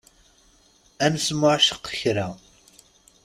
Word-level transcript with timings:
Ad 1.03 1.11
nesmuɛceq 1.13 1.85
kra. 1.99 2.27